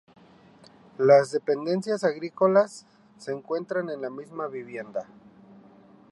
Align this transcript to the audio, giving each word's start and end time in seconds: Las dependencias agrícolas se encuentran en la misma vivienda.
Las 0.97 1.29
dependencias 1.31 2.03
agrícolas 2.03 2.87
se 3.19 3.31
encuentran 3.33 3.87
en 3.91 4.01
la 4.01 4.09
misma 4.09 4.47
vivienda. 4.47 5.07